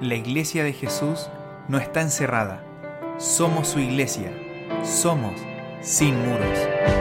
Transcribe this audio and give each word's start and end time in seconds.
La 0.00 0.14
iglesia 0.14 0.64
de 0.64 0.72
Jesús 0.72 1.28
no 1.68 1.76
está 1.76 2.00
encerrada. 2.00 2.64
Somos 3.18 3.68
su 3.68 3.80
iglesia. 3.80 4.32
Somos 4.82 5.34
sin 5.82 6.18
muros. 6.26 6.99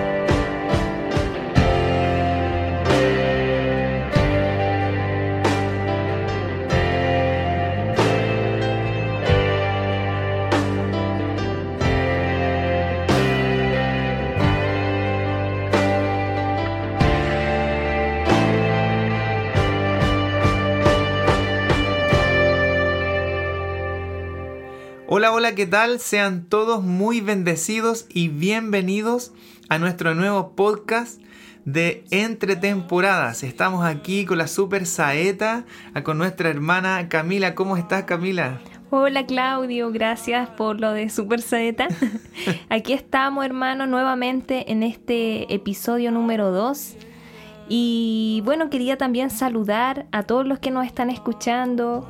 Hola, 25.12 25.34
hola, 25.34 25.56
¿qué 25.56 25.66
tal? 25.66 26.00
Sean 26.00 26.44
todos 26.44 26.84
muy 26.84 27.20
bendecidos 27.20 28.06
y 28.10 28.28
bienvenidos 28.28 29.34
a 29.68 29.80
nuestro 29.80 30.14
nuevo 30.14 30.52
podcast 30.52 31.20
de 31.66 32.04
Entre 32.12 32.56
Temporadas. 32.56 33.42
Estamos 33.42 33.84
aquí 33.84 34.26
con 34.26 34.38
la 34.38 34.46
super 34.46 34.86
saeta, 34.86 35.66
con 36.04 36.20
nuestra 36.20 36.50
hermana 36.50 37.10
Camila. 37.10 37.56
¿Cómo 37.56 37.76
estás, 37.76 38.04
Camila? 38.04 38.60
Hola 38.92 39.26
Claudio, 39.26 39.92
gracias 39.92 40.48
por 40.50 40.80
lo 40.80 40.92
de 40.92 41.10
Super 41.10 41.42
Saeta. 41.42 41.88
Aquí 42.70 42.94
estamos, 42.94 43.44
hermano, 43.44 43.88
nuevamente 43.88 44.72
en 44.72 44.84
este 44.84 45.52
episodio 45.52 46.12
número 46.12 46.52
2. 46.52 46.98
Y 47.68 48.44
bueno, 48.46 48.70
quería 48.70 48.96
también 48.96 49.32
saludar 49.32 50.06
a 50.12 50.22
todos 50.22 50.46
los 50.46 50.60
que 50.60 50.70
nos 50.70 50.86
están 50.86 51.10
escuchando, 51.10 52.08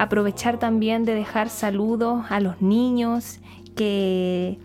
aprovechar 0.00 0.58
también 0.58 1.04
de 1.04 1.14
dejar 1.14 1.50
saludos 1.50 2.24
a 2.30 2.40
los 2.40 2.62
niños 2.62 3.38
que 3.76 4.58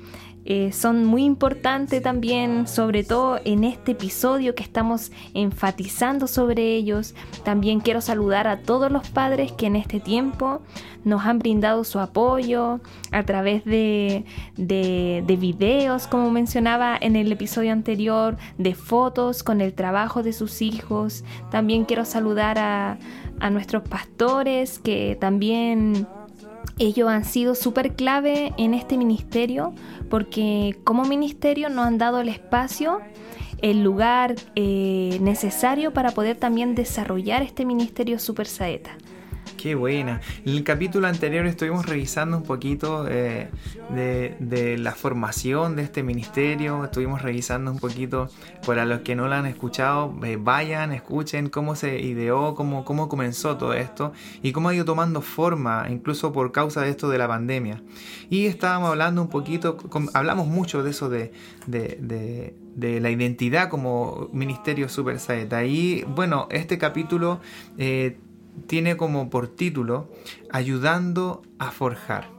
eh, 0.46 0.72
son 0.72 1.06
muy 1.06 1.24
importantes 1.24 2.04
también, 2.04 2.68
sobre 2.68 3.04
todo 3.04 3.40
en 3.46 3.64
este 3.64 3.94
episodio 3.94 4.54
que 4.54 4.62
estamos 4.62 5.12
enfatizando 5.34 6.28
sobre 6.28 6.76
ellos. 6.76 7.16
También 7.44 7.80
quiero 7.80 8.00
saludar 8.00 8.48
a 8.48 8.62
todos 8.62 8.92
los 8.92 9.10
padres 9.10 9.52
que 9.52 9.66
en 9.66 9.76
este 9.76 10.00
tiempo 10.00 10.62
nos 11.04 11.26
han 11.26 11.40
brindado 11.40 11.84
su 11.84 12.00
apoyo 12.00 12.80
a 13.12 13.24
través 13.24 13.66
de, 13.66 14.26
de, 14.56 15.24
de 15.26 15.36
videos, 15.36 16.08
como 16.08 16.30
mencionaba 16.30 16.98
en 17.00 17.16
el 17.16 17.32
episodio 17.32 17.72
anterior, 17.72 18.38
de 18.58 18.76
fotos 18.76 19.42
con 19.42 19.62
el 19.62 19.74
trabajo 19.74 20.22
de 20.22 20.34
sus 20.34 20.62
hijos. 20.62 21.24
También 21.50 21.86
quiero 21.86 22.06
saludar 22.06 22.60
a, 22.60 22.98
a 23.40 23.50
nuestros 23.50 23.84
pastores 23.84 24.80
que 24.80 25.18
también 25.20 26.08
ellos 26.78 27.10
han 27.10 27.26
sido 27.26 27.56
súper 27.56 27.96
clave 27.96 28.54
en 28.58 28.74
este 28.74 28.98
ministerio 28.98 29.74
porque 30.10 30.78
como 30.84 31.06
ministerio 31.06 31.70
nos 31.70 31.86
han 31.86 31.98
dado 31.98 32.20
el 32.20 32.30
espacio, 32.30 33.00
el 33.62 33.84
lugar 33.84 34.36
eh, 34.56 35.18
necesario 35.22 35.94
para 35.94 36.12
poder 36.12 36.38
también 36.38 36.76
desarrollar 36.76 37.42
este 37.42 37.66
ministerio 37.66 38.20
súper 38.20 38.48
saeta. 38.48 38.92
Qué 39.66 39.74
buena. 39.74 40.22
En 40.46 40.54
el 40.54 40.64
capítulo 40.64 41.08
anterior 41.08 41.48
estuvimos 41.48 41.88
revisando 41.88 42.38
un 42.38 42.44
poquito 42.44 43.08
eh, 43.10 43.50
de, 43.90 44.78
la 44.78 44.92
formación 44.92 45.76
de 45.76 45.82
este 45.82 46.04
ministerio, 46.04 46.84
estuvimos 46.86 47.24
revisando 47.24 47.72
un 47.72 47.80
poquito, 47.80 48.30
para 48.64 48.86
los 48.86 49.00
que 49.00 49.16
no 49.16 49.28
lo 49.28 49.34
han 49.34 49.48
escuchado, 49.48 50.14
eh, 50.24 50.38
vayan, 50.40 50.92
escuchen 50.92 51.50
cómo 51.50 51.76
se 51.76 52.00
ideó, 52.00 52.54
cómo, 52.54 52.86
cómo 52.86 53.10
comenzó 53.10 53.58
todo 53.58 53.74
esto 53.74 54.14
y 54.44 54.52
cómo 54.52 54.70
ha 54.70 54.76
ido 54.76 54.86
tomando 54.86 55.22
forma, 55.22 55.88
incluso 55.90 56.32
por 56.32 56.52
causa 56.52 56.82
de 56.82 56.92
esto 56.92 57.10
de 57.10 57.18
la 57.18 57.28
pandemia. 57.28 57.82
Y 58.30 58.46
estábamos 58.46 58.92
hablando 58.92 59.24
un 59.24 59.30
poquito, 59.30 59.78
hablamos 60.14 60.46
mucho 60.46 60.84
de 60.84 60.92
eso 60.92 61.10
de, 61.10 61.32
la 62.78 63.10
identidad 63.10 63.70
como 63.70 64.30
ministerio 64.32 64.90
Super 64.90 65.20
Saeta. 65.20 65.66
Y 65.66 66.04
bueno, 66.04 66.48
este 66.52 66.78
capítulo 66.78 67.40
eh, 67.80 68.20
tiene 68.68 68.98
como 68.98 69.30
por 69.30 69.48
título 69.48 70.10
Ayudando 70.52 71.42
a 71.60 71.72
forjar. 71.72 72.36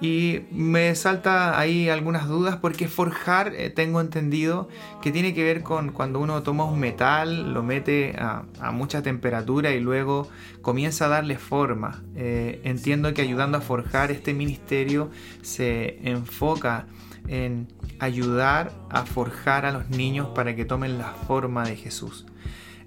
Y 0.00 0.40
me 0.50 0.94
salta 0.96 1.58
ahí 1.58 1.88
algunas 1.88 2.28
dudas 2.28 2.56
porque 2.56 2.88
forjar 2.88 3.54
eh, 3.54 3.70
tengo 3.70 4.00
entendido 4.00 4.68
que 5.00 5.12
tiene 5.12 5.34
que 5.34 5.44
ver 5.44 5.62
con 5.62 5.92
cuando 5.92 6.18
uno 6.18 6.42
toma 6.42 6.64
un 6.64 6.80
metal, 6.80 7.54
lo 7.54 7.62
mete 7.62 8.14
a, 8.18 8.44
mucha 8.72 9.02
temperatura 9.02 9.70
y 9.70 9.80
luego 9.80 10.28
comienza 10.62 11.06
a 11.06 11.08
darle 11.08 11.38
forma. 11.38 12.02
Eh, 12.16 12.60
entiendo 12.64 13.14
que 13.14 13.22
ayudando 13.22 13.58
a 13.58 13.60
forjar 13.60 14.10
este 14.10 14.34
ministerio 14.34 15.10
se 15.42 15.98
enfoca 16.08 16.86
en 17.28 17.68
ayudar 17.98 18.72
a 18.90 19.06
forjar 19.06 19.64
a 19.64 19.72
los 19.72 19.88
niños 19.90 20.28
para 20.34 20.54
que 20.56 20.64
tomen 20.64 20.98
la 20.98 21.14
forma 21.26 21.64
de 21.64 21.76
Jesús. 21.76 22.26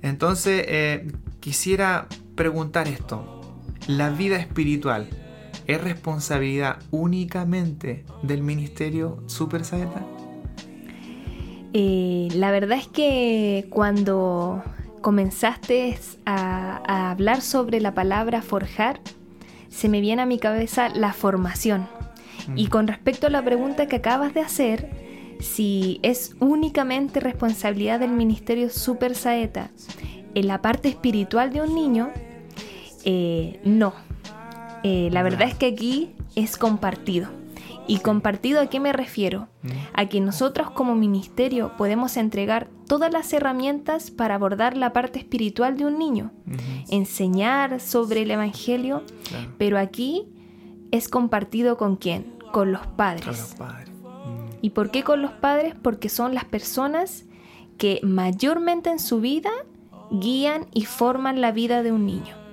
Entonces 0.02 0.66
eh, 0.68 1.08
quisiera 1.40 2.08
preguntar 2.38 2.88
esto. 2.88 3.42
¿La 3.88 4.10
vida 4.10 4.38
espiritual 4.38 5.10
es 5.66 5.82
responsabilidad 5.82 6.78
únicamente 6.92 8.06
del 8.22 8.42
ministerio 8.42 9.22
Super 9.26 9.66
Saeta? 9.66 10.06
Eh, 11.74 12.30
la 12.34 12.52
verdad 12.52 12.78
es 12.78 12.88
que 12.88 13.68
cuando 13.70 14.64
comenzaste 15.02 16.00
a, 16.26 16.82
a, 16.88 17.12
hablar 17.12 17.42
sobre 17.42 17.82
la 17.82 17.94
palabra 17.94 18.42
forjar, 18.42 19.02
se 19.68 19.90
me 19.90 20.00
viene 20.00 20.22
a 20.22 20.26
mi 20.26 20.40
cabeza 20.40 20.88
la 20.90 21.12
formación. 21.12 21.90
Y 22.56 22.68
mm. 22.68 22.70
con 22.70 22.88
respecto 22.88 23.28
a 23.28 23.30
la 23.30 23.44
pregunta 23.44 23.88
que 23.88 23.98
acabas 23.98 24.34
de 24.34 24.42
hacer, 24.42 24.90
si 25.40 26.00
es 26.04 26.36
únicamente 26.40 27.20
responsabilidad 27.20 28.00
del 28.00 28.12
ministerio 28.12 28.70
Super 28.70 29.16
Saeta 29.16 29.70
en 30.34 30.48
la 30.48 30.62
parte 30.62 30.88
espiritual 30.90 31.52
de 31.52 31.62
un 31.62 31.76
niño, 31.76 32.12
eh, 33.06 33.60
no. 33.64 33.94
Eh, 34.84 35.10
la 35.12 35.24
verdad 35.24 35.48
es 35.48 35.56
que 35.56 35.68
aquí 35.68 36.12
es 36.36 36.58
compartido. 36.58 37.30
¿Y 37.88 38.00
compartido 38.00 38.60
a 38.60 38.68
qué 38.68 38.80
me 38.80 38.92
refiero? 38.92 39.48
Mm. 39.64 39.70
A 39.94 40.06
que 40.08 40.20
nosotros 40.20 40.70
como 40.72 40.96
ministerio 40.96 41.72
podemos 41.78 42.18
entregar 42.18 42.68
todas 42.86 43.12
las 43.12 43.32
herramientas 43.32 44.12
para 44.12 44.36
abordar 44.36 44.76
la 44.76 44.92
parte 44.92 45.20
espiritual 45.20 45.78
de 45.78 45.86
un 45.86 45.98
niño, 45.98 46.32
enseñar 46.90 47.80
sobre 47.80 48.24
el 48.24 48.32
Evangelio, 48.32 49.04
pero 49.58 49.78
aquí 49.78 50.28
es 50.92 51.08
compartido 51.08 51.78
con 51.78 51.96
quién? 51.96 52.34
Con 52.52 52.72
los 52.72 52.86
padres. 52.88 53.26
Con 53.26 53.38
los 53.38 53.56
padres. 53.56 53.90
Mm. 53.90 54.58
¿Y 54.62 54.70
por 54.72 54.92
qué 54.92 55.04
con 55.04 55.22
los 55.22 55.32
padres? 55.32 55.74
Porque 55.82 56.10
son 56.10 56.34
las 56.34 56.46
personas 56.46 57.26
que 57.78 58.00
mayormente 58.04 58.90
en 58.90 59.00
su 59.00 59.22
vida 59.22 59.52
guían 60.12 60.66
y 60.74 60.86
forman 60.86 61.42
la 61.42 61.52
vida 61.52 61.84
de 61.84 61.92
un 61.92 62.06
niño. 62.06 62.47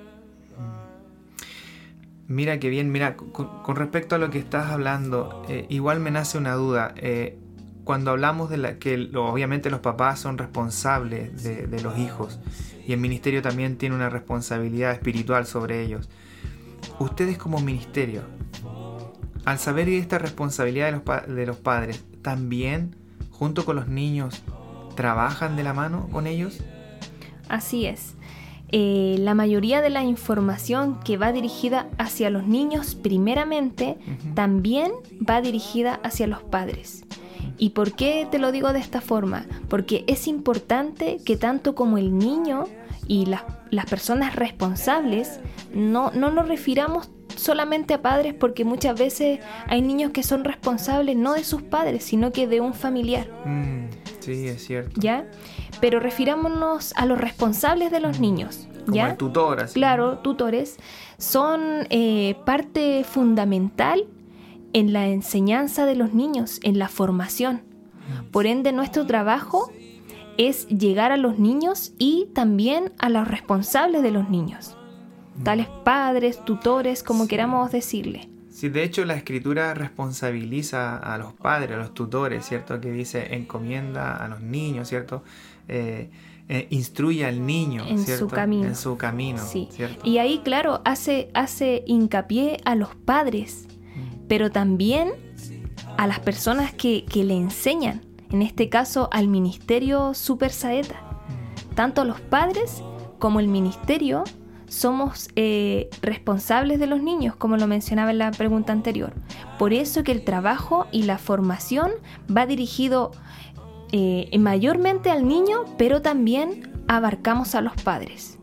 Mira 2.27 2.59
qué 2.59 2.69
bien, 2.69 2.91
mira, 2.91 3.15
con, 3.15 3.75
respecto 3.75 4.15
a 4.15 4.17
lo 4.17 4.31
que 4.31 4.39
estás 4.39 4.71
hablando, 4.71 5.45
eh, 5.47 5.67
igual 5.69 5.99
me 5.99 6.09
nace 6.09 6.37
una 6.37 6.53
duda. 6.53 6.93
Eh, 6.97 7.37
cuando 7.83 8.11
hablamos 8.11 8.49
de 8.49 8.57
la, 8.57 8.79
que 8.79 9.11
obviamente 9.15 9.69
los 9.69 9.79
papás 9.79 10.19
son 10.19 10.39
responsables 10.39 11.43
de, 11.43 11.81
los 11.81 11.99
hijos 11.99 12.39
y 12.87 12.93
el 12.93 12.99
ministerio 12.99 13.43
también 13.43 13.77
tiene 13.77 13.95
una 13.95 14.09
responsabilidad 14.09 14.91
espiritual 14.91 15.45
sobre 15.45 15.83
ellos, 15.83 16.09
ustedes 16.97 17.37
como 17.37 17.59
ministerio, 17.59 18.23
al 19.45 19.59
saber 19.59 19.87
esta 19.87 20.17
responsabilidad 20.17 20.87
de 20.87 20.91
los, 20.93 21.35
de 21.35 21.45
los 21.45 21.57
padres, 21.57 22.03
también 22.23 22.95
junto 23.29 23.65
con 23.65 23.75
los 23.75 23.87
niños, 23.87 24.41
trabajan 24.95 25.55
de 25.55 25.63
la 25.63 25.73
mano 25.73 26.07
con 26.11 26.25
ellos? 26.25 26.61
Así 27.49 27.85
es. 27.85 28.15
Eh, 28.77 29.15
la 29.19 29.35
mayoría 29.35 29.81
de 29.81 29.89
la 29.89 30.03
información 30.03 30.99
que 30.99 31.15
va 31.15 31.31
dirigida 31.31 31.87
hacia 31.97 32.29
los 32.29 32.45
niños 32.45 32.95
primeramente 32.95 33.97
también 34.33 34.91
va 35.17 35.39
dirigida 35.39 36.01
hacia 36.03 36.27
los 36.27 36.43
padres. 36.43 37.05
¿Y 37.57 37.69
por 37.69 37.93
qué 37.93 38.27
te 38.29 38.37
lo 38.37 38.51
digo 38.51 38.73
de 38.73 38.79
esta 38.79 38.99
forma? 38.99 39.45
Porque 39.69 40.03
es 40.07 40.27
importante 40.27 41.19
que 41.23 41.37
tanto 41.37 41.73
como 41.73 41.97
el 41.97 42.17
niño 42.17 42.65
y 43.07 43.27
las 43.27 43.85
personas 43.85 44.35
responsables 44.35 45.39
no, 45.73 46.11
no 46.11 46.29
nos 46.29 46.49
refiramos 46.49 47.09
solamente 47.37 47.93
a 47.93 48.01
padres 48.01 48.33
porque 48.33 48.65
muchas 48.65 48.99
veces 48.99 49.39
hay 49.67 49.81
niños 49.81 50.11
que 50.11 50.21
son 50.21 50.43
responsables 50.43 51.15
no 51.15 51.33
de 51.33 51.45
sus 51.45 51.61
padres, 51.61 52.03
sino 52.03 52.31
que 52.31 52.45
de 52.45 52.59
un 52.59 52.73
familiar. 52.73 53.27
Mm, 53.45 53.85
sí, 54.19 54.47
es 54.47 54.65
cierto. 54.65 54.99
¿Ya? 54.99 55.25
Pero 55.81 55.99
refirámonos 55.99 56.93
a 56.95 57.05
los 57.05 57.19
responsables 57.19 57.91
de 57.91 57.99
los 57.99 58.19
niños. 58.19 58.67
Como 58.85 58.95
¿ya? 58.95 59.17
tutor, 59.17 59.65
Claro, 59.73 60.19
tutores. 60.19 60.77
Son 61.17 61.87
eh, 61.89 62.35
parte 62.45 63.03
fundamental 63.03 64.07
en 64.73 64.93
la 64.93 65.07
enseñanza 65.07 65.85
de 65.85 65.95
los 65.95 66.13
niños, 66.13 66.59
en 66.63 66.77
la 66.77 66.89
formación. 66.89 67.63
Por 68.31 68.45
ende, 68.45 68.71
nuestro 68.71 69.05
trabajo 69.05 69.71
es 70.37 70.67
llegar 70.67 71.11
a 71.11 71.17
los 71.17 71.39
niños 71.39 71.93
y 71.97 72.27
también 72.33 72.91
a 72.99 73.09
los 73.09 73.27
responsables 73.27 74.03
de 74.03 74.11
los 74.11 74.29
niños. 74.29 74.77
tales 75.43 75.67
padres, 75.83 76.43
tutores, 76.45 77.03
como 77.03 77.27
queramos 77.27 77.71
decirle. 77.71 78.29
Sí, 78.55 78.69
de 78.69 78.83
hecho 78.83 79.03
la 79.03 79.15
escritura 79.15 79.73
responsabiliza 79.73 80.95
a 80.95 81.17
los 81.17 81.33
padres, 81.33 81.71
a 81.71 81.75
los 81.75 81.93
tutores, 81.93 82.45
¿cierto? 82.45 82.79
Que 82.79 82.89
dice 82.89 83.35
encomienda 83.35 84.15
a 84.15 84.29
los 84.29 84.39
niños, 84.39 84.87
¿cierto? 84.87 85.23
Eh, 85.67 86.09
eh, 86.47 86.65
instruye 86.69 87.25
al 87.25 87.45
niño 87.45 87.83
en 87.85 88.07
su 88.07 88.29
camino. 88.29 88.65
En 88.65 88.77
su 88.77 88.95
camino. 88.95 89.39
Sí. 89.45 89.67
Y 90.05 90.19
ahí, 90.19 90.39
claro, 90.45 90.81
hace, 90.85 91.29
hace 91.33 91.83
hincapié 91.85 92.55
a 92.63 92.75
los 92.75 92.95
padres, 92.95 93.67
mm. 93.67 94.27
pero 94.29 94.49
también 94.49 95.09
a 95.97 96.07
las 96.07 96.21
personas 96.21 96.73
que, 96.73 97.03
que, 97.03 97.25
le 97.25 97.35
enseñan, 97.35 98.05
en 98.31 98.41
este 98.41 98.69
caso 98.69 99.09
al 99.11 99.27
ministerio 99.27 100.13
Super 100.13 100.53
Saeta. 100.53 101.01
Mm. 101.01 101.75
Tanto 101.75 102.05
los 102.05 102.21
padres 102.21 102.81
como 103.19 103.41
el 103.41 103.49
ministerio 103.49 104.23
somos 104.75 105.29
eh, 105.37 105.89
responsables 106.01 106.79
de 106.79 106.87
los 106.87 107.01
niños, 107.01 107.35
como 107.37 107.55
lo 107.55 107.65
mencionaba 107.65 108.11
en 108.11 108.17
la 108.17 108.31
pregunta 108.31 108.73
anterior. 108.73 109.13
Por 109.57 109.71
eso 109.71 110.03
que 110.03 110.11
el 110.11 110.25
trabajo 110.25 110.87
y 110.91 111.03
la 111.03 111.17
formación 111.17 111.91
va 112.35 112.45
dirigido 112.45 113.11
eh, 113.93 114.29
mayormente 114.37 115.09
al 115.09 115.27
niño, 115.27 115.63
pero 115.77 116.01
también 116.01 116.73
abarcamos 116.89 117.55
a 117.55 117.61
los 117.61 117.73
padres. 117.81 118.37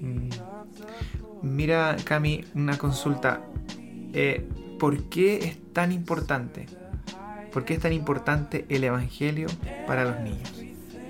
Mm. 0.00 0.30
Mira, 1.42 1.96
Cami, 2.04 2.44
una 2.54 2.76
consulta. 2.76 3.42
Eh, 4.12 4.48
¿Por 4.80 5.04
qué 5.04 5.36
es 5.36 5.72
tan 5.72 5.92
importante? 5.92 6.66
¿Por 7.52 7.64
qué 7.64 7.74
es 7.74 7.80
tan 7.80 7.92
importante 7.92 8.66
el 8.68 8.82
Evangelio 8.82 9.46
para 9.86 10.04
los 10.04 10.20
niños? 10.20 10.52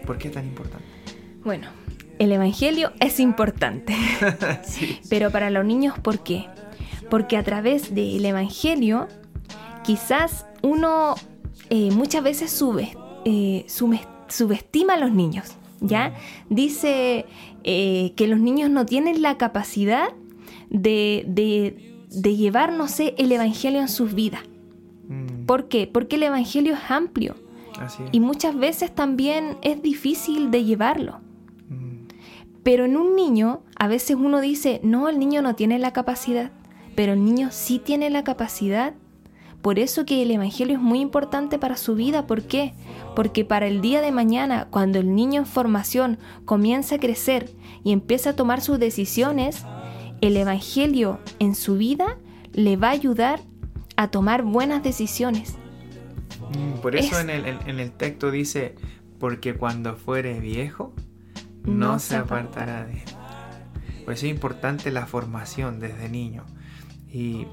¿Por 0.07 0.19
qué 0.19 0.29
es 0.29 0.35
tan 0.35 0.45
importante? 0.45 0.85
Bueno, 1.43 1.69
el 2.23 2.31
Evangelio 2.31 2.93
es 3.01 3.19
importante. 3.19 3.97
Pero 5.11 5.33
para 5.33 5.51
los 5.51 5.65
niños, 5.65 5.99
¿por 5.99 6.21
qué? 6.21 6.47
Porque 7.11 7.37
a 7.37 7.43
través 7.43 7.97
del 7.97 8.25
Evangelio, 8.25 9.09
quizás 9.83 10.47
uno 10.63 11.17
eh, 11.69 11.91
muchas 11.91 12.23
veces 12.23 12.53
sube, 12.53 12.97
eh, 13.25 13.65
subestima 13.67 14.95
a 14.95 14.99
los 14.99 15.11
niños. 15.11 15.57
¿Ya? 15.81 16.15
Dice 16.49 17.27
eh, 17.65 18.13
que 18.15 18.29
los 18.29 18.39
niños 18.39 18.71
no 18.71 18.87
tienen 18.87 19.21
la 19.21 19.37
capacidad 19.37 20.11
de, 20.71 21.25
de, 21.27 22.37
llevar, 22.37 22.73
no 22.73 22.87
sé, 22.87 23.17
el 23.19 23.33
Evangelio 23.33 23.81
en 23.81 23.89
sus 23.89 24.15
vidas. 24.15 24.43
Mm. 25.09 25.45
¿Por 25.47 25.67
qué? 25.67 25.89
Porque 25.93 26.15
el 26.15 26.23
Evangelio 26.23 26.75
es 26.75 26.89
amplio. 26.89 27.35
Y 28.13 28.21
muchas 28.21 28.57
veces 28.57 28.95
también 28.95 29.57
es 29.63 29.83
difícil 29.83 30.53
de 30.53 30.63
llevarlo. 30.63 31.19
Pero 32.63 32.85
en 32.85 32.97
un 32.97 33.17
niño, 33.17 33.63
a 33.77 33.89
veces 33.89 34.17
uno 34.19 34.41
dice, 34.41 34.81
no, 34.85 35.09
el 35.09 35.19
niño 35.19 35.43
no 35.43 35.55
tiene 35.55 35.79
la 35.79 35.93
capacidad, 35.93 36.53
pero 36.95 37.15
el 37.15 37.25
niño 37.25 37.49
sí 37.51 37.79
tiene 37.79 38.11
la 38.11 38.23
capacidad. 38.25 38.95
Por 39.63 39.79
eso 39.79 40.05
que 40.05 40.23
el 40.23 40.31
Evangelio 40.31 40.77
es 40.77 40.83
muy 40.83 41.01
importante 41.01 41.59
para 41.59 41.77
su 41.77 41.95
vida. 41.95 42.27
¿Por 42.27 42.43
qué? 42.43 42.75
Porque 43.15 43.45
para 43.45 43.67
el 43.67 43.81
día 43.81 44.01
de 44.01 44.11
mañana, 44.11 44.67
cuando 44.71 44.99
el 44.99 45.15
niño 45.15 45.41
en 45.41 45.47
formación 45.47 46.19
comienza 46.45 46.97
a 46.97 46.99
crecer 46.99 47.51
y 47.85 47.93
empieza 47.93 48.31
a 48.31 48.37
tomar 48.37 48.61
sus 48.61 48.79
decisiones, 48.79 49.65
el 50.21 50.37
Evangelio 50.37 51.21
en 51.39 51.55
su 51.55 51.77
vida 51.77 52.19
le 52.53 52.77
va 52.77 52.89
a 52.89 52.93
ayudar 52.93 53.41
a 53.97 54.09
tomar 54.09 54.43
buenas 54.43 54.83
decisiones. 54.83 55.57
Mm, 56.57 56.81
por 56.81 56.97
eso 56.97 57.19
en, 57.21 57.31
el, 57.31 57.47
en 57.47 57.81
el 57.81 57.93
texto 57.93 58.31
dice, 58.31 58.75
porque 59.19 59.55
cuando 59.55 59.95
fuere 59.97 60.41
viejo, 60.41 60.93
no, 61.65 61.99
se 61.99 62.17
apartará 62.17 62.85
de 62.85 62.95
él. 62.95 63.03
Por 64.05 64.15
eso 64.15 64.27
es 64.27 64.33
importante 64.33 64.91
la 64.91 65.07
formación 65.07 65.79
desde 65.79 66.09
niño. 66.09 66.45
Y, 67.11 67.47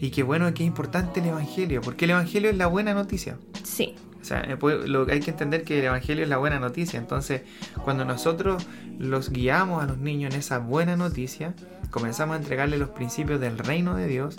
y 0.00 0.10
qué 0.10 0.22
bueno 0.22 0.52
que 0.52 0.62
es 0.62 0.66
importante 0.66 1.20
el 1.20 1.26
Evangelio, 1.26 1.80
porque 1.80 2.06
el 2.06 2.12
Evangelio 2.12 2.50
es 2.50 2.56
la 2.56 2.66
buena 2.66 2.94
noticia. 2.94 3.36
Sí. 3.62 3.94
O 4.20 4.24
sea, 4.24 4.40
eh, 4.40 4.56
lo, 4.86 5.06
hay 5.10 5.20
que 5.20 5.30
entender 5.32 5.64
que 5.64 5.80
el 5.80 5.86
Evangelio 5.86 6.22
es 6.22 6.28
la 6.28 6.38
buena 6.38 6.60
noticia. 6.60 6.98
Entonces, 6.98 7.42
cuando 7.84 8.04
nosotros 8.04 8.66
los 8.98 9.30
guiamos 9.30 9.82
a 9.82 9.86
los 9.86 9.98
niños 9.98 10.32
en 10.32 10.40
esa 10.40 10.58
buena 10.58 10.96
noticia, 10.96 11.54
comenzamos 11.90 12.34
a 12.34 12.38
entregarle 12.38 12.78
los 12.78 12.90
principios 12.90 13.40
del 13.40 13.58
reino 13.58 13.96
de 13.96 14.06
Dios, 14.06 14.36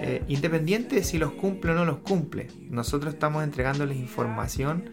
eh, 0.00 0.24
independiente 0.26 0.96
de 0.96 1.04
si 1.04 1.18
los 1.18 1.32
cumple 1.32 1.70
o 1.70 1.74
no 1.74 1.84
los 1.84 1.98
cumple. 1.98 2.48
Nosotros 2.68 3.14
estamos 3.14 3.44
entregándoles 3.44 3.96
información 3.96 4.90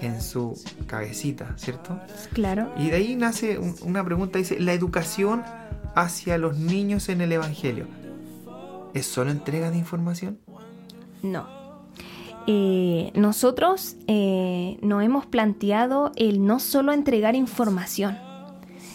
en 0.00 0.20
su 0.20 0.60
cabecita, 0.86 1.54
¿cierto? 1.56 1.98
Claro. 2.32 2.72
Y 2.78 2.90
de 2.90 2.96
ahí 2.96 3.16
nace 3.16 3.58
una 3.82 4.04
pregunta, 4.04 4.38
dice, 4.38 4.58
¿la 4.60 4.72
educación 4.72 5.42
hacia 5.94 6.38
los 6.38 6.58
niños 6.58 7.08
en 7.08 7.20
el 7.20 7.32
Evangelio 7.32 7.86
es 8.94 9.06
solo 9.06 9.30
entrega 9.30 9.70
de 9.70 9.78
información? 9.78 10.38
No. 11.22 11.46
Eh, 12.46 13.10
nosotros 13.14 13.96
eh, 14.06 14.78
nos 14.82 15.02
hemos 15.02 15.24
planteado 15.26 16.12
el 16.16 16.44
no 16.44 16.60
solo 16.60 16.92
entregar 16.92 17.34
información, 17.34 18.18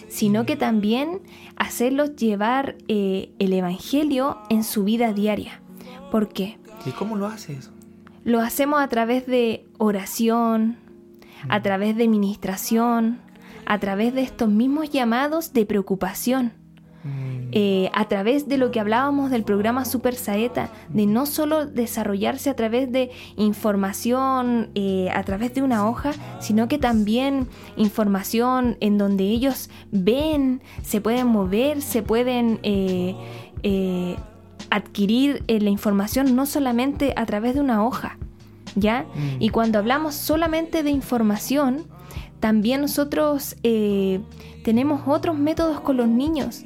sino 0.07 0.45
que 0.45 0.55
también 0.55 1.21
hacerlos 1.55 2.15
llevar 2.15 2.75
eh, 2.87 3.31
el 3.39 3.53
Evangelio 3.53 4.37
en 4.49 4.63
su 4.63 4.83
vida 4.83 5.13
diaria. 5.13 5.61
¿Por 6.11 6.29
qué? 6.29 6.59
¿Y 6.85 6.91
cómo 6.91 7.15
lo 7.15 7.25
hace 7.25 7.53
eso? 7.53 7.71
Lo 8.23 8.41
hacemos 8.41 8.81
a 8.81 8.87
través 8.87 9.25
de 9.25 9.65
oración, 9.77 10.77
a 11.47 11.61
través 11.61 11.95
de 11.95 12.07
ministración, 12.07 13.19
a 13.65 13.79
través 13.79 14.13
de 14.13 14.21
estos 14.21 14.49
mismos 14.49 14.89
llamados 14.89 15.53
de 15.53 15.65
preocupación. 15.65 16.53
Mm. 17.03 17.49
Eh, 17.51 17.89
a 17.93 18.07
través 18.07 18.47
de 18.49 18.57
lo 18.57 18.71
que 18.71 18.79
hablábamos 18.79 19.31
del 19.31 19.43
programa 19.43 19.85
Super 19.85 20.15
Saeta, 20.15 20.69
de 20.89 21.05
no 21.05 21.25
solo 21.25 21.65
desarrollarse 21.65 22.49
a 22.49 22.55
través 22.55 22.91
de 22.91 23.11
información, 23.37 24.69
eh, 24.75 25.09
a 25.13 25.23
través 25.23 25.53
de 25.53 25.61
una 25.61 25.87
hoja, 25.87 26.11
sino 26.39 26.67
que 26.67 26.77
también 26.77 27.47
información 27.77 28.77
en 28.81 28.97
donde 28.97 29.23
ellos 29.23 29.69
ven, 29.91 30.61
se 30.83 30.99
pueden 30.99 31.27
mover, 31.27 31.81
se 31.81 32.03
pueden 32.03 32.59
eh, 32.63 33.15
adquirir 34.69 35.43
la 35.47 35.69
información 35.69 36.35
no 36.35 36.45
solamente 36.45 37.13
a 37.15 37.25
través 37.25 37.55
de 37.55 37.61
una 37.61 37.85
hoja, 37.85 38.17
¿ya? 38.75 39.03
Mm. 39.15 39.41
Y 39.41 39.49
cuando 39.49 39.79
hablamos 39.79 40.15
solamente 40.15 40.83
de 40.83 40.91
información, 40.91 41.85
también 42.39 42.81
nosotros 42.81 43.55
eh, 43.63 44.21
tenemos 44.63 45.01
otros 45.07 45.37
métodos 45.37 45.81
con 45.81 45.97
los 45.97 46.07
niños, 46.07 46.65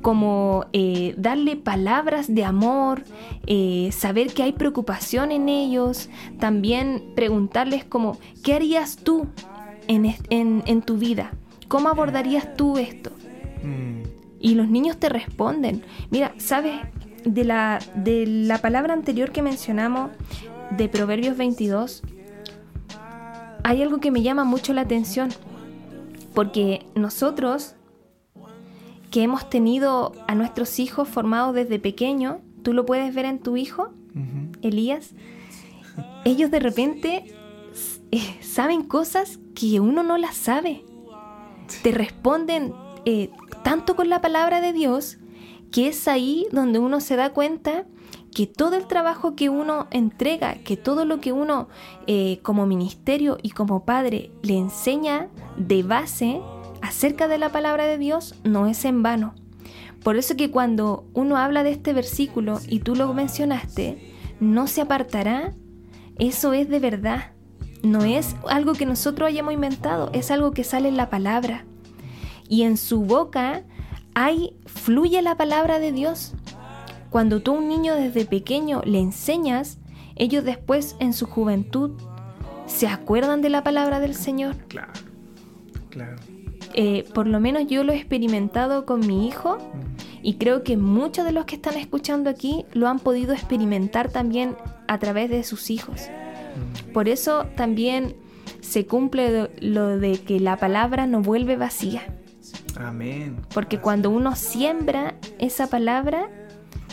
como 0.00 0.66
eh, 0.72 1.14
darle 1.16 1.56
palabras 1.56 2.34
de 2.34 2.44
amor, 2.44 3.04
eh, 3.46 3.90
saber 3.92 4.34
que 4.34 4.42
hay 4.42 4.52
preocupación 4.52 5.30
en 5.30 5.48
ellos, 5.48 6.10
también 6.40 7.12
preguntarles 7.14 7.84
como, 7.84 8.18
¿qué 8.42 8.54
harías 8.54 8.96
tú 8.96 9.28
en, 9.86 10.82
tu 10.82 10.96
vida? 10.98 11.32
¿Cómo 11.68 11.88
abordarías 11.88 12.56
tú 12.56 12.78
esto? 12.78 13.10
Mm. 13.62 14.02
Y 14.40 14.56
los 14.56 14.68
niños 14.68 14.96
te 14.96 15.08
responden. 15.08 15.84
Mira, 16.10 16.34
¿sabes? 16.38 16.80
De 17.24 17.44
la, 17.44 17.78
de 17.94 18.26
la 18.26 18.58
palabra 18.58 18.94
anterior 18.94 19.30
que 19.30 19.42
mencionamos, 19.42 20.10
de 20.76 20.88
Proverbios 20.88 21.36
22, 21.36 22.02
hay 23.62 23.82
algo 23.82 24.00
que 24.00 24.10
me 24.10 24.22
llama 24.22 24.44
mucho 24.44 24.72
la 24.72 24.82
atención, 24.82 25.30
porque 26.34 26.86
nosotros 26.94 27.74
que 29.10 29.22
hemos 29.22 29.50
tenido 29.50 30.12
a 30.26 30.34
nuestros 30.34 30.78
hijos 30.78 31.08
formados 31.08 31.54
desde 31.54 31.78
pequeño, 31.78 32.40
tú 32.62 32.72
lo 32.72 32.86
puedes 32.86 33.14
ver 33.14 33.26
en 33.26 33.38
tu 33.38 33.56
hijo, 33.56 33.90
Elías, 34.62 35.10
ellos 36.24 36.50
de 36.50 36.60
repente 36.60 37.34
eh, 38.10 38.38
saben 38.40 38.82
cosas 38.82 39.38
que 39.54 39.80
uno 39.80 40.02
no 40.02 40.18
las 40.18 40.36
sabe. 40.36 40.84
Te 41.82 41.92
responden 41.92 42.74
eh, 43.04 43.30
tanto 43.64 43.96
con 43.96 44.08
la 44.08 44.20
palabra 44.20 44.60
de 44.60 44.72
Dios 44.72 45.18
que 45.70 45.88
es 45.88 46.06
ahí 46.06 46.46
donde 46.52 46.78
uno 46.78 47.00
se 47.00 47.16
da 47.16 47.30
cuenta 47.30 47.86
que 48.34 48.46
todo 48.46 48.76
el 48.76 48.86
trabajo 48.86 49.36
que 49.36 49.48
uno 49.48 49.86
entrega, 49.90 50.54
que 50.64 50.76
todo 50.76 51.04
lo 51.04 51.20
que 51.20 51.32
uno 51.32 51.68
eh, 52.06 52.38
como 52.42 52.66
ministerio 52.66 53.38
y 53.42 53.50
como 53.50 53.84
padre 53.84 54.30
le 54.42 54.56
enseña 54.56 55.28
de 55.56 55.82
base 55.82 56.40
acerca 56.80 57.28
de 57.28 57.38
la 57.38 57.50
palabra 57.50 57.86
de 57.86 57.98
Dios 57.98 58.34
no 58.44 58.66
es 58.66 58.84
en 58.84 59.02
vano. 59.02 59.34
Por 60.02 60.16
eso 60.16 60.34
que 60.36 60.50
cuando 60.50 61.06
uno 61.14 61.36
habla 61.36 61.62
de 61.62 61.70
este 61.70 61.92
versículo 61.92 62.58
y 62.66 62.80
tú 62.80 62.96
lo 62.96 63.12
mencionaste, 63.14 64.14
no 64.40 64.66
se 64.66 64.80
apartará, 64.80 65.52
eso 66.18 66.52
es 66.52 66.68
de 66.68 66.80
verdad. 66.80 67.32
No 67.82 68.04
es 68.04 68.34
algo 68.48 68.74
que 68.74 68.86
nosotros 68.86 69.28
hayamos 69.28 69.54
inventado, 69.54 70.10
es 70.12 70.30
algo 70.30 70.52
que 70.52 70.64
sale 70.64 70.88
en 70.88 70.96
la 70.96 71.10
palabra. 71.10 71.64
Y 72.48 72.62
en 72.62 72.76
su 72.76 73.04
boca 73.04 73.64
hay 74.14 74.56
fluye 74.66 75.22
la 75.22 75.36
palabra 75.36 75.78
de 75.78 75.92
Dios. 75.92 76.34
Cuando 77.12 77.42
tú 77.42 77.52
a 77.54 77.58
un 77.58 77.68
niño 77.68 77.94
desde 77.94 78.24
pequeño 78.24 78.80
le 78.86 78.98
enseñas, 78.98 79.76
ellos 80.16 80.44
después 80.44 80.96
en 80.98 81.12
su 81.12 81.26
juventud 81.26 81.90
se 82.64 82.88
acuerdan 82.88 83.42
de 83.42 83.50
la 83.50 83.62
palabra 83.62 84.00
del 84.00 84.14
Señor. 84.14 84.56
Claro, 84.68 84.92
claro. 85.90 86.16
Eh, 86.72 87.04
por 87.12 87.26
lo 87.26 87.38
menos 87.38 87.66
yo 87.66 87.84
lo 87.84 87.92
he 87.92 87.96
experimentado 87.96 88.86
con 88.86 89.06
mi 89.06 89.28
hijo 89.28 89.58
Y 90.22 90.36
creo 90.36 90.62
que 90.62 90.78
muchos 90.78 91.26
de 91.26 91.32
los 91.32 91.44
que 91.44 91.56
están 91.56 91.74
escuchando 91.74 92.30
aquí 92.30 92.64
lo 92.72 92.88
han 92.88 92.98
podido 92.98 93.34
experimentar 93.34 94.10
también 94.10 94.56
a 94.88 94.98
través 94.98 95.28
de 95.28 95.44
sus 95.44 95.68
hijos. 95.68 96.08
Por 96.94 97.08
eso 97.08 97.44
también 97.56 98.16
se 98.62 98.86
cumple 98.86 99.50
lo 99.60 99.98
de 99.98 100.18
que 100.18 100.40
la 100.40 100.56
palabra 100.56 101.06
no 101.06 101.20
vuelve 101.20 101.56
vacía. 101.56 102.02
Amén. 102.76 103.36
Porque 103.52 103.78
cuando 103.78 104.08
uno 104.08 104.34
siembra 104.34 105.16
esa 105.38 105.66
palabra, 105.66 106.30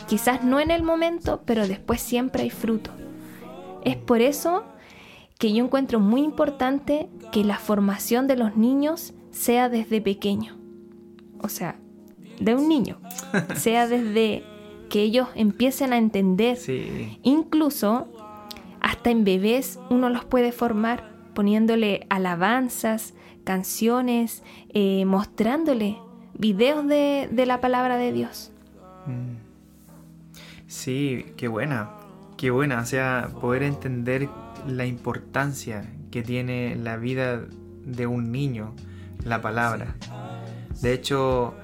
quizás 0.09 0.43
no 0.43 0.59
en 0.59 0.71
el 0.71 0.81
momento, 0.81 1.43
pero 1.45 1.67
después 1.67 2.01
siempre 2.01 2.43
hay 2.43 2.49
fruto. 2.49 2.89
Es 3.83 3.95
por 3.95 4.21
eso 4.21 4.63
que 5.37 5.53
yo 5.53 5.63
encuentro 5.63 5.99
muy 5.99 6.21
importante 6.21 7.07
que 7.31 7.43
la 7.43 7.59
formación 7.59 8.27
de 8.27 8.35
los 8.35 8.57
niños 8.57 9.13
sea 9.31 9.69
desde 9.69 10.01
pequeño. 10.01 10.57
O 11.39 11.47
sea, 11.47 11.79
de 12.39 12.55
un 12.55 12.67
niño. 12.67 12.99
sea 13.55 13.87
desde 13.87 14.43
que 14.89 15.03
ellos 15.03 15.27
empiecen 15.35 15.93
a 15.93 15.97
entender. 15.97 16.57
Incluso 17.21 18.07
hasta 18.81 19.11
en 19.11 19.23
bebés 19.23 19.79
uno 19.91 20.09
los 20.09 20.25
puede 20.25 20.51
formar 20.51 21.11
poniéndole 21.35 22.07
alabanzas, 22.09 23.13
canciones, 23.43 24.43
eh, 24.69 25.05
mostrándole 25.05 25.99
videos 26.33 26.87
de, 26.87 27.29
la 27.45 27.61
palabra 27.61 27.97
de 27.97 28.11
Dios. 28.11 28.51
Mm. 29.05 29.38
Sí, 30.69 31.25
qué 31.35 31.47
buena, 31.47 31.89
qué 32.37 32.51
buena, 32.51 32.81
o 32.81 32.85
sea, 32.85 33.29
poder 33.41 33.63
entender 33.63 34.29
la 34.67 34.85
importancia 34.85 35.91
que 36.11 36.21
tiene 36.21 36.75
la 36.75 36.95
vida 36.95 37.41
de 37.83 38.05
un 38.05 38.31
niño, 38.31 38.75
la 39.23 39.41
palabra. 39.41 39.95
De 40.79 40.93
hecho, 40.93 41.55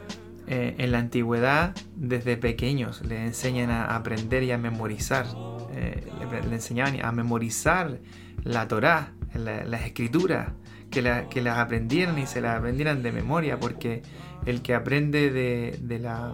eh, 0.48 0.74
en 0.80 0.92
la 0.92 0.98
antigüedad, 0.98 1.76
desde 1.96 2.36
pequeños, 2.36 3.06
le 3.06 3.24
enseñan 3.24 3.70
a 3.70 3.96
aprender 3.96 4.42
y 4.42 4.52
a 4.52 4.58
memorizar. 4.58 5.28
Eh, 5.76 6.04
le, 6.50 6.56
enseñaban 6.56 7.06
a 7.06 7.12
memorizar 7.12 8.00
la 8.44 8.68
Torá, 8.68 9.14
las 9.36 9.86
escrituras, 9.86 10.50
que, 10.90 11.28
que 11.30 11.42
las 11.44 11.60
aprendieran 11.60 12.18
y 12.18 12.26
se 12.26 12.42
las 12.42 12.58
aprendieran 12.58 13.04
de 13.04 13.12
memoria, 13.12 13.60
porque 13.60 14.02
el 14.48 14.64
que 14.64 14.74
aprende 14.74 15.30
de, 15.30 16.00
la. 16.00 16.34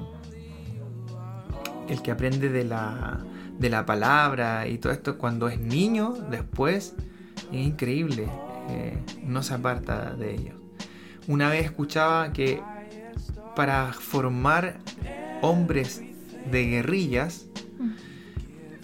El 1.92 2.02
que 2.02 2.12
aprende 2.12 2.48
de 2.48 2.64
la, 2.64 3.20
de 3.60 3.70
la 3.70 3.86
palabra 3.86 4.66
y 4.66 4.78
todo 4.78 4.94
esto 4.94 5.18
cuando 5.18 5.50
es 5.50 5.60
niño, 5.60 6.14
después 6.32 6.96
es 7.52 7.60
increíble, 7.68 8.28
eh, 8.70 8.98
no 9.24 9.44
se 9.44 9.56
aparta 9.56 10.14
de 10.14 10.34
ellos. 10.34 10.56
Una 11.28 11.50
vez 11.50 11.66
escuchaba 11.66 12.32
que 12.32 12.62
para 13.58 13.92
formar 13.92 14.80
hombres 15.42 16.02
de 16.50 16.66
guerrillas, 16.66 17.48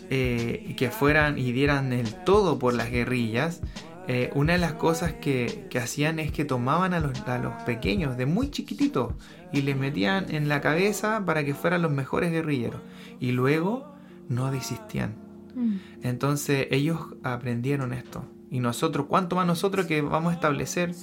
eh, 0.10 0.76
que 0.78 0.92
fueran 0.92 1.38
y 1.38 1.54
dieran 1.54 1.94
el 1.94 2.14
todo 2.26 2.60
por 2.60 2.74
las 2.74 2.92
guerrillas, 2.92 3.62
eh, 4.10 4.32
una 4.36 4.54
de 4.54 4.60
las 4.60 4.74
cosas 4.74 5.14
que, 5.14 5.68
hacían 5.78 6.20
es 6.20 6.32
que 6.32 6.46
tomaban 6.46 6.94
a 6.94 7.02
los, 7.02 7.20
a 7.28 7.38
los, 7.40 7.54
pequeños 7.64 8.16
de 8.16 8.26
muy 8.26 8.50
chiquititos 8.50 9.14
y 9.52 9.64
les 9.64 9.76
metían 9.76 10.34
en 10.34 10.48
la 10.48 10.62
cabeza 10.62 11.24
para 11.26 11.44
que 11.44 11.54
fueran 11.54 11.82
los 11.82 11.92
mejores 11.92 12.32
guerrilleros 12.32 12.82
y 13.20 13.34
luego 13.34 13.94
no 14.30 14.50
desistían. 14.50 15.16
Mm. 15.56 15.76
Entonces 16.04 16.68
ellos 16.72 17.00
aprendieron 17.22 17.92
esto 17.92 18.24
y 18.50 18.62
nosotros, 18.62 19.08
¿cuánto 19.10 19.36
más 19.36 19.46
nosotros 19.46 19.88
que 19.88 20.02
vamos 20.02 20.32
a 20.32 20.36
establecer 20.36 20.96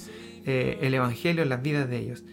eh, 0.45 0.79
el 0.81 0.95
Evangelio 0.95 1.43
en 1.43 1.49
las 1.49 1.61
vidas 1.61 1.87
de 1.87 1.99
ellos? 1.99 2.23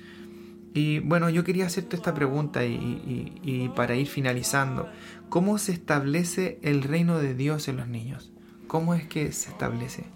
Y 0.73 1.01
bueno, 1.01 1.29
yo 1.29 1.45
quería 1.45 1.67
hacerte 1.67 1.97
esta 1.97 2.15
pregunta 2.15 2.65
y 2.65 3.71
para 3.77 3.95
ir 3.95 4.07
finalizando, 4.07 4.89
¿cómo 5.29 5.59
se 5.59 5.73
establece 5.73 6.59
el 6.63 6.83
reino 6.83 7.19
de 7.19 7.35
Dios 7.35 7.69
en 7.69 7.77
los 7.77 7.89
niños? 7.89 8.33
¿Cómo 8.69 8.95
es 8.95 9.07
que 9.07 9.33
se 9.33 9.51
establece? 9.51 10.07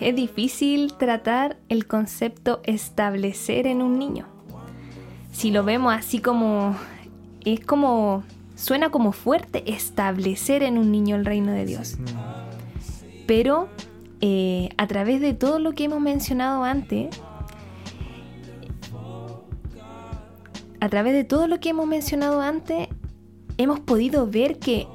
Es 0.00 0.16
difícil 0.16 0.94
tratar 0.94 1.56
el 1.68 1.86
concepto 1.86 2.60
establecer 2.64 3.66
en 3.66 3.82
un 3.82 3.98
niño. 3.98 4.26
Si 5.32 5.50
lo 5.50 5.64
vemos 5.64 5.92
así 5.94 6.20
como 6.20 6.76
es 7.44 7.60
como 7.60 8.22
suena 8.54 8.90
como 8.90 9.12
fuerte 9.12 9.72
establecer 9.72 10.62
en 10.62 10.78
un 10.78 10.92
niño 10.92 11.16
el 11.16 11.24
reino 11.24 11.52
de 11.52 11.66
Dios. 11.66 11.96
Pero 13.26 13.68
eh, 14.20 14.70
a 14.76 14.86
través 14.86 15.20
de 15.20 15.34
todo 15.34 15.58
lo 15.58 15.72
que 15.72 15.84
hemos 15.84 16.00
mencionado 16.00 16.64
antes, 16.64 17.18
a 20.80 20.88
través 20.88 21.14
de 21.14 21.24
todo 21.24 21.48
lo 21.48 21.60
que 21.60 21.70
hemos 21.70 21.86
mencionado 21.86 22.40
antes, 22.40 22.88
hemos 23.56 23.80
podido 23.80 24.26
ver 24.26 24.58
que 24.58 24.86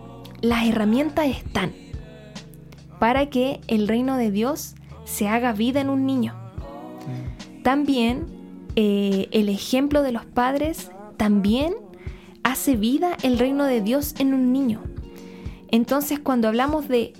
las 0.41 0.67
herramientas 0.67 1.27
están 1.27 1.73
para 2.99 3.29
que 3.29 3.61
el 3.67 3.87
reino 3.87 4.17
de 4.17 4.31
Dios 4.31 4.75
se 5.05 5.27
haga 5.27 5.53
vida 5.53 5.81
en 5.81 5.89
un 5.89 6.05
niño. 6.05 6.35
También 7.63 8.25
eh, 8.75 9.27
el 9.31 9.49
ejemplo 9.49 10.03
de 10.03 10.11
los 10.11 10.25
padres 10.25 10.91
también 11.17 11.73
hace 12.43 12.75
vida 12.75 13.17
el 13.23 13.39
reino 13.39 13.65
de 13.65 13.81
Dios 13.81 14.15
en 14.19 14.33
un 14.33 14.53
niño. 14.53 14.81
Entonces 15.69 16.19
cuando 16.19 16.47
hablamos 16.47 16.87
de 16.87 17.13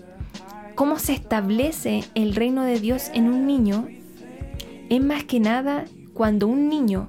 cómo 0.76 1.00
se 1.00 1.14
establece 1.14 2.04
el 2.16 2.36
reino 2.36 2.64
de 2.64 2.80
Dios 2.80 3.12
en 3.14 3.28
un 3.28 3.46
niño, 3.46 3.88
es 4.90 5.04
más 5.04 5.24
que 5.24 5.40
nada 5.40 5.86
cuando 6.14 6.48
un 6.48 6.70
niño 6.70 7.08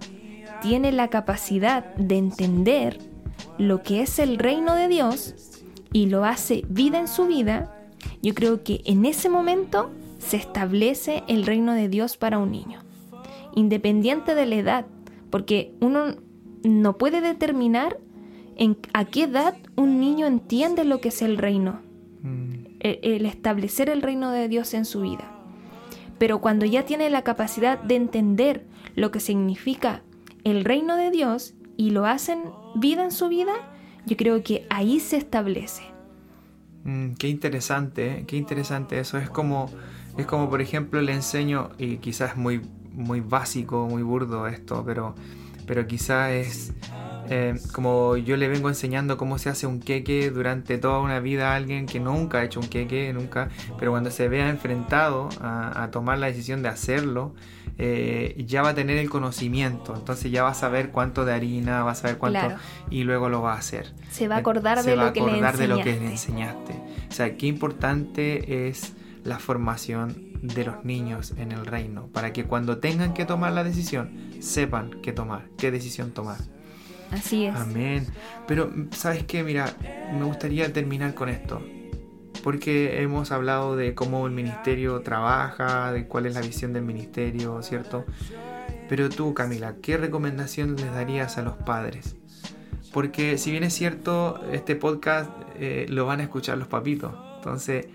tiene 0.60 0.92
la 0.92 1.08
capacidad 1.08 1.94
de 1.96 2.18
entender 2.18 2.98
lo 3.58 3.82
que 3.82 4.02
es 4.02 4.18
el 4.18 4.38
reino 4.38 4.74
de 4.74 4.88
Dios 4.88 5.34
y 5.92 6.06
lo 6.06 6.24
hace 6.24 6.64
vida 6.68 6.98
en 6.98 7.08
su 7.08 7.26
vida, 7.26 7.79
yo 8.22 8.34
creo 8.34 8.62
que 8.62 8.82
en 8.84 9.04
ese 9.04 9.28
momento 9.28 9.90
se 10.18 10.36
establece 10.36 11.22
el 11.26 11.44
reino 11.46 11.72
de 11.72 11.88
Dios 11.88 12.16
para 12.16 12.38
un 12.38 12.52
niño, 12.52 12.80
independiente 13.54 14.34
de 14.34 14.46
la 14.46 14.56
edad, 14.56 14.86
porque 15.30 15.72
uno 15.80 16.16
no 16.62 16.98
puede 16.98 17.20
determinar 17.20 17.98
en 18.56 18.76
a 18.92 19.06
qué 19.06 19.24
edad 19.24 19.56
un 19.76 20.00
niño 20.00 20.26
entiende 20.26 20.84
lo 20.84 21.00
que 21.00 21.08
es 21.08 21.22
el 21.22 21.38
reino, 21.38 21.80
mm. 22.22 22.52
el, 22.80 23.26
establecer 23.26 23.88
el 23.88 24.02
reino 24.02 24.30
de 24.30 24.48
Dios 24.48 24.74
en 24.74 24.84
su 24.84 25.00
vida. 25.00 25.32
Pero 26.18 26.42
cuando 26.42 26.66
ya 26.66 26.84
tiene 26.84 27.08
la 27.08 27.22
capacidad 27.22 27.80
de 27.80 27.96
entender 27.96 28.66
lo 28.94 29.10
que 29.10 29.20
significa 29.20 30.02
el 30.44 30.64
reino 30.64 30.96
de 30.96 31.10
Dios 31.10 31.54
y 31.78 31.90
lo 31.90 32.04
hacen 32.04 32.42
vida 32.74 33.04
en 33.04 33.12
su 33.12 33.28
vida, 33.28 33.54
yo 34.04 34.16
creo 34.18 34.42
que 34.42 34.66
ahí 34.68 35.00
se 35.00 35.16
establece. 35.16 35.82
Mm, 36.84 37.14
qué 37.14 37.28
interesante, 37.28 38.20
¿eh? 38.20 38.24
qué 38.26 38.36
interesante 38.36 38.98
eso. 38.98 39.18
Es 39.18 39.30
como, 39.30 39.70
es 40.16 40.26
como, 40.26 40.48
por 40.48 40.60
ejemplo, 40.60 41.00
le 41.02 41.12
enseño, 41.12 41.70
y 41.78 41.98
quizás 41.98 42.32
es 42.32 42.36
muy, 42.36 42.60
muy 42.92 43.20
básico, 43.20 43.86
muy 43.88 44.02
burdo 44.02 44.46
esto, 44.46 44.82
pero, 44.84 45.14
pero 45.66 45.86
quizás 45.86 46.30
es 46.30 46.72
eh, 47.28 47.54
como 47.72 48.16
yo 48.16 48.36
le 48.36 48.48
vengo 48.48 48.68
enseñando 48.68 49.16
cómo 49.16 49.38
se 49.38 49.50
hace 49.50 49.66
un 49.66 49.78
queque 49.78 50.30
durante 50.30 50.78
toda 50.78 50.98
una 50.98 51.20
vida 51.20 51.52
a 51.52 51.56
alguien 51.56 51.86
que 51.86 52.00
nunca 52.00 52.38
ha 52.38 52.44
hecho 52.44 52.58
un 52.58 52.66
queque, 52.66 53.12
nunca, 53.12 53.50
pero 53.78 53.92
cuando 53.92 54.10
se 54.10 54.28
vea 54.28 54.48
enfrentado 54.48 55.28
a 55.40 55.88
tomar 55.92 56.18
la 56.18 56.26
decisión 56.26 56.62
de 56.62 56.70
hacerlo, 56.70 57.34
eh, 57.82 58.44
ya 58.46 58.60
va 58.60 58.68
a 58.68 58.74
tener 58.74 58.98
el 58.98 59.08
conocimiento, 59.08 59.96
entonces 59.96 60.30
ya 60.30 60.42
va 60.42 60.50
a 60.50 60.54
saber 60.54 60.90
cuánto 60.90 61.24
de 61.24 61.32
harina, 61.32 61.82
va 61.82 61.92
a 61.92 61.94
saber 61.94 62.18
cuánto 62.18 62.54
y 62.90 63.04
luego 63.04 63.30
lo 63.30 63.40
va 63.40 63.54
a 63.54 63.56
hacer. 63.56 63.94
Se 64.10 64.28
va 64.28 64.36
a 64.36 64.38
acordar, 64.40 64.82
de, 64.82 64.96
lo 64.96 65.14
que 65.14 65.22
le 65.22 65.40
de 65.40 65.66
lo 65.66 65.78
que 65.78 65.98
le 65.98 66.10
enseñaste. 66.10 66.74
O 67.08 67.12
sea, 67.12 67.38
qué 67.38 67.46
importante 67.46 68.68
es 68.68 68.92
la 69.24 69.38
formación 69.38 70.28
de 70.42 70.66
los 70.66 70.84
niños 70.84 71.32
en 71.38 71.52
el 71.52 71.64
reino, 71.64 72.08
para 72.08 72.34
que 72.34 72.44
cuando 72.44 72.76
tengan 72.76 73.14
que 73.14 73.24
tomar 73.24 73.52
la 73.52 73.64
decisión, 73.64 74.10
sepan 74.40 74.90
qué 75.02 75.12
tomar, 75.14 75.46
qué 75.56 75.70
decisión 75.70 76.10
tomar. 76.10 76.36
Así 77.10 77.46
es. 77.46 77.56
Amén. 77.56 78.06
Pero, 78.46 78.70
¿sabes 78.90 79.24
qué? 79.24 79.42
Mira, 79.42 79.74
me 80.12 80.24
gustaría 80.24 80.70
terminar 80.70 81.14
con 81.14 81.30
esto 81.30 81.62
porque 82.42 83.02
hemos 83.02 83.32
hablado 83.32 83.76
de 83.76 83.94
cómo 83.94 84.26
el 84.26 84.32
ministerio 84.32 85.00
trabaja, 85.00 85.92
de 85.92 86.06
cuál 86.06 86.26
es 86.26 86.34
la 86.34 86.40
visión 86.40 86.72
del 86.72 86.82
ministerio, 86.82 87.62
¿cierto? 87.62 88.04
Pero 88.88 89.08
tú, 89.08 89.34
Camila, 89.34 89.76
¿qué 89.80 89.96
recomendación 89.96 90.76
les 90.76 90.92
darías 90.92 91.38
a 91.38 91.42
los 91.42 91.56
padres? 91.56 92.16
Porque 92.92 93.38
si 93.38 93.50
bien 93.52 93.62
es 93.62 93.72
cierto, 93.72 94.40
este 94.52 94.74
podcast 94.74 95.30
eh, 95.56 95.86
lo 95.88 96.06
van 96.06 96.20
a 96.20 96.24
escuchar 96.24 96.58
los 96.58 96.66
papitos. 96.66 97.12
Entonces, 97.36 97.86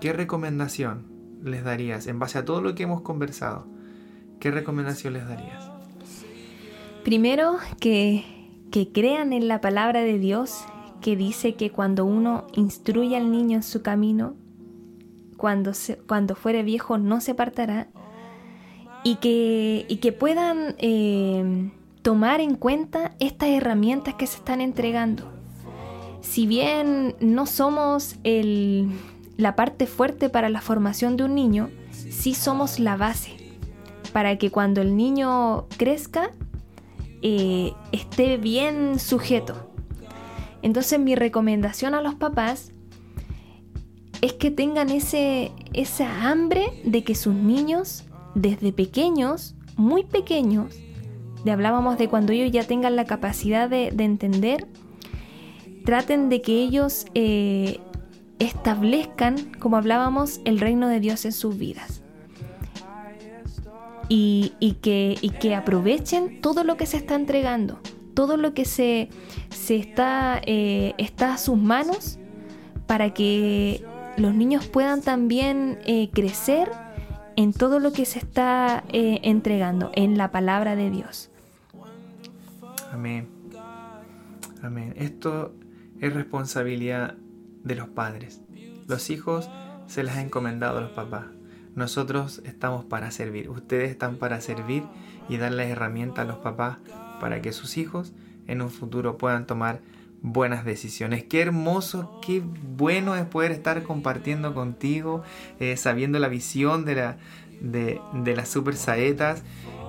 ¿qué 0.00 0.12
recomendación 0.12 1.06
les 1.44 1.62
darías 1.62 2.06
en 2.06 2.18
base 2.18 2.38
a 2.38 2.44
todo 2.44 2.62
lo 2.62 2.74
que 2.74 2.84
hemos 2.84 3.02
conversado? 3.02 3.66
¿Qué 4.38 4.50
recomendación 4.50 5.12
les 5.12 5.28
darías? 5.28 5.70
Primero, 7.04 7.58
que, 7.78 8.24
que 8.70 8.90
crean 8.92 9.32
en 9.32 9.48
la 9.48 9.60
palabra 9.60 10.00
de 10.00 10.18
Dios 10.18 10.64
que 11.00 11.16
dice 11.16 11.54
que 11.54 11.70
cuando 11.70 12.04
uno 12.04 12.46
instruye 12.54 13.16
al 13.16 13.30
niño 13.30 13.56
en 13.56 13.62
su 13.62 13.82
camino, 13.82 14.34
cuando, 15.36 15.72
cuando 16.06 16.34
fuere 16.34 16.62
viejo 16.62 16.98
no 16.98 17.20
se 17.20 17.32
apartará, 17.32 17.88
y 19.02 19.16
que, 19.16 19.86
y 19.88 19.96
que 19.96 20.12
puedan 20.12 20.74
eh, 20.78 21.70
tomar 22.02 22.40
en 22.40 22.54
cuenta 22.54 23.14
estas 23.18 23.48
herramientas 23.48 24.14
que 24.14 24.26
se 24.26 24.36
están 24.36 24.60
entregando. 24.60 25.24
Si 26.20 26.46
bien 26.46 27.16
no 27.20 27.46
somos 27.46 28.16
la 29.36 29.56
parte 29.56 29.86
fuerte 29.86 30.28
para 30.28 30.50
la 30.50 30.60
formación 30.60 31.16
de 31.16 31.24
un 31.24 31.34
niño, 31.34 31.70
sí 31.90 32.34
somos 32.34 32.78
la 32.78 32.96
base 32.96 33.36
para 34.12 34.36
que 34.36 34.50
cuando 34.50 34.80
el 34.80 34.96
niño 34.96 35.66
crezca 35.76 36.32
eh, 37.22 37.72
esté 37.92 38.36
bien 38.36 38.98
sujeto. 38.98 39.69
Entonces 40.62 40.98
mi 40.98 41.14
recomendación 41.14 41.94
a 41.94 42.02
los 42.02 42.14
papás 42.14 42.72
es 44.20 44.34
que 44.34 44.50
tengan 44.50 44.90
ese, 44.90 45.52
esa 45.72 46.30
hambre 46.30 46.66
de 46.84 47.02
que 47.04 47.14
sus 47.14 47.34
niños, 47.34 48.04
desde 48.34 48.72
pequeños, 48.72 49.54
muy 49.76 50.04
pequeños, 50.04 50.76
de 51.44 51.52
hablábamos 51.52 51.96
de 51.96 52.08
cuando 52.08 52.32
ellos 52.32 52.52
ya 52.52 52.64
tengan 52.64 52.96
la 52.96 53.04
capacidad 53.04 53.68
de, 53.68 53.88
entender, 53.98 54.66
traten 55.84 56.28
de 56.28 56.42
que 56.42 56.60
ellos 56.60 57.06
eh, 57.14 57.80
establezcan, 58.38 59.52
como 59.58 59.76
hablábamos, 59.76 60.40
el 60.44 60.60
reino 60.60 60.88
de 60.88 61.00
Dios 61.00 61.24
en 61.24 61.32
sus 61.32 61.56
vidas. 61.56 62.02
Y, 64.12 64.76
que, 64.82 65.16
que, 65.40 65.54
aprovechen 65.54 66.40
todo 66.40 66.64
lo 66.64 66.76
que 66.76 66.84
se 66.84 66.96
está 66.96 67.14
entregando, 67.14 67.78
todo 68.14 68.36
lo 68.36 68.54
que 68.54 68.64
se, 68.64 69.08
se 69.50 69.76
está, 69.76 70.40
eh, 70.44 70.94
está 70.98 71.34
a 71.34 71.38
sus 71.38 71.56
manos 71.56 72.18
para 72.86 73.14
que 73.14 73.84
los 74.16 74.34
niños 74.34 74.66
puedan 74.66 75.02
también 75.02 75.78
eh, 75.86 76.10
crecer 76.12 76.70
en 77.36 77.52
todo 77.52 77.78
lo 77.78 77.92
que 77.92 78.04
se 78.04 78.18
está 78.18 78.84
eh, 78.92 79.20
entregando, 79.22 79.90
en 79.94 80.18
la 80.18 80.30
palabra 80.30 80.76
de 80.76 80.90
Dios. 80.90 81.30
Amén. 82.92 83.28
Amén. 84.62 84.94
Esto 84.96 85.54
es 86.00 86.12
responsabilidad 86.12 87.14
de 87.64 87.74
los 87.74 87.88
padres. 87.88 88.42
Los 88.86 89.10
hijos 89.10 89.48
se 89.86 90.02
les 90.02 90.16
ha 90.16 90.22
encomendado 90.22 90.78
a 90.78 90.80
los 90.82 90.90
papás. 90.90 91.26
Nosotros 91.74 92.42
estamos 92.44 92.84
para 92.84 93.10
servir. 93.10 93.48
Ustedes 93.48 93.90
están 93.90 94.16
para 94.16 94.40
servir 94.40 94.82
y 95.28 95.36
darles 95.36 95.68
herramientas 95.70 96.24
a 96.24 96.28
los 96.28 96.38
papás 96.38 96.78
para 97.20 97.40
que 97.40 97.52
sus 97.52 97.76
hijos 97.76 98.12
en 98.48 98.62
un 98.62 98.70
futuro 98.70 99.16
puedan 99.16 99.46
tomar 99.46 99.80
buenas 100.22 100.64
decisiones. 100.64 101.24
Qué 101.24 101.40
hermoso, 101.40 102.20
qué 102.26 102.42
bueno 102.76 103.16
es 103.16 103.24
poder 103.24 103.52
estar 103.52 103.82
compartiendo 103.82 104.54
contigo, 104.54 105.22
eh, 105.58 105.76
sabiendo 105.76 106.18
la 106.18 106.28
visión 106.28 106.84
de, 106.84 106.94
la, 106.94 107.16
de, 107.60 108.34
las 108.34 108.48
super 108.48 108.76
saetas. 108.76 109.42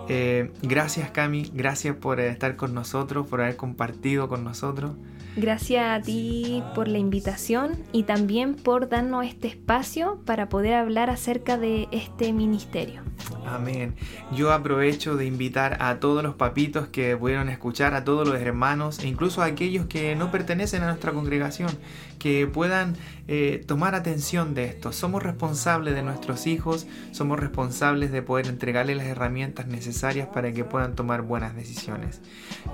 Eh, 0.10 0.52
gracias 0.62 1.12
Cami, 1.12 1.52
gracias 1.54 1.96
por 1.96 2.20
estar 2.20 2.56
con 2.56 2.74
nosotros, 2.74 3.28
por 3.28 3.42
haber 3.42 3.56
compartido 3.56 4.28
con 4.28 4.44
nosotros. 4.44 4.92
Gracias 5.38 5.86
a 5.86 6.02
ti 6.02 6.62
por 6.76 6.90
la 6.90 6.98
invitación 6.98 7.78
y 7.94 8.04
también 8.04 8.54
por 8.56 8.90
darnos 8.90 9.26
este 9.26 9.48
espacio 9.48 10.20
para 10.26 10.50
poder 10.50 10.74
hablar 10.74 11.10
acerca 11.10 11.58
de 11.58 11.88
este 11.92 12.34
ministerio. 12.34 13.02
Amén. 13.46 13.96
Yo 14.34 14.52
aprovecho 14.52 15.16
de 15.16 15.26
invitar 15.26 15.78
a 15.82 16.00
todos 16.00 16.22
los 16.22 16.36
papitos 16.36 16.88
que 16.88 17.16
pudieron 17.16 17.50
escuchar, 17.50 17.94
a 17.94 18.04
todos 18.04 18.28
los 18.28 18.40
hermanos 18.40 19.00
e 19.00 19.08
incluso 19.08 19.42
a 19.42 19.46
aquellos 19.46 19.86
que 19.86 20.16
no 20.16 20.32
pertenecen 20.32 20.84
a 20.84 20.88
nuestra 20.88 21.14
congregación, 21.14 21.72
que 22.22 22.46
puedan 22.46 22.96
eh, 23.28 23.64
tomar 23.66 23.96
atención 23.96 24.54
de 24.54 24.66
esto. 24.66 24.92
Somos 24.92 25.24
responsables 25.24 25.96
de 25.96 26.04
nuestros 26.04 26.46
hijos, 26.46 26.86
somos 27.12 27.40
responsables 27.40 28.12
de 28.12 28.22
poder 28.22 28.46
entregarles 28.46 28.96
las 28.98 29.08
herramientas 29.08 29.66
necesarias 29.66 30.28
para 30.28 30.54
que 30.54 30.64
puedan 30.64 30.94
tomar 30.94 31.24
buenas 31.24 31.56
decisiones. 31.56 32.22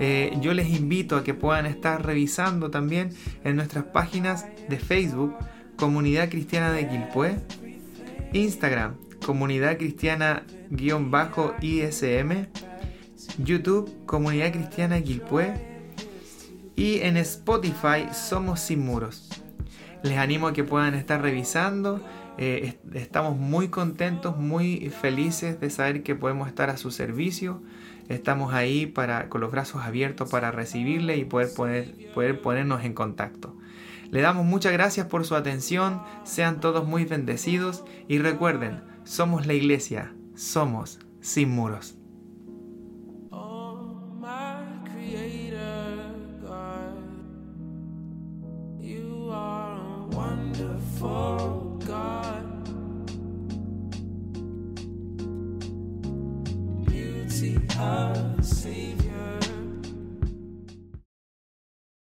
Eh, 0.01 0.37
yo 0.41 0.53
les 0.53 0.67
invito 0.67 1.15
a 1.15 1.23
que 1.23 1.33
puedan 1.33 1.65
estar 1.65 2.05
revisando 2.05 2.71
también 2.71 3.11
en 3.45 3.55
nuestras 3.55 3.85
páginas 3.85 4.45
de 4.67 4.79
Facebook, 4.79 5.33
Comunidad 5.77 6.27
Cristiana 6.27 6.73
de 6.73 6.89
Quilpué, 6.89 7.37
Instagram, 8.33 8.97
Comunidad 9.25 9.77
Cristiana-ISM, 9.77 10.47
YouTube, 13.37 14.05
Comunidad 14.05 14.51
Cristiana 14.51 15.01
Quilpué 15.01 15.76
y 16.77 16.99
en 17.01 17.17
Spotify 17.17 18.07
Somos 18.13 18.61
Sin 18.61 18.85
Muros. 18.85 19.27
Les 20.03 20.17
animo 20.17 20.47
a 20.47 20.53
que 20.53 20.63
puedan 20.63 20.93
estar 20.93 21.21
revisando. 21.21 21.99
Eh, 22.37 22.77
estamos 22.93 23.35
muy 23.35 23.69
contentos, 23.69 24.37
muy 24.37 24.91
felices 24.91 25.59
de 25.59 25.71
saber 25.71 26.03
que 26.03 26.15
podemos 26.15 26.47
estar 26.47 26.69
a 26.69 26.77
su 26.77 26.91
servicio. 26.91 27.63
Estamos 28.09 28.53
ahí 28.53 28.85
para, 28.85 29.27
con 29.27 29.41
los 29.41 29.51
brazos 29.51 29.81
abiertos 29.81 30.29
para 30.29 30.51
recibirle 30.51 31.17
y 31.17 31.25
poder, 31.25 31.49
poder 32.13 32.41
ponernos 32.41 32.85
en 32.85 32.93
contacto. 32.93 33.57
Le 34.11 34.21
damos 34.21 34.45
muchas 34.45 34.71
gracias 34.71 35.07
por 35.07 35.25
su 35.25 35.35
atención, 35.35 36.01
sean 36.23 36.61
todos 36.61 36.87
muy 36.87 37.03
bendecidos 37.03 37.83
y 38.07 38.19
recuerden, 38.19 38.81
somos 39.03 39.47
la 39.47 39.53
iglesia, 39.53 40.13
somos 40.35 40.99
sin 41.19 41.49
muros. 41.49 41.96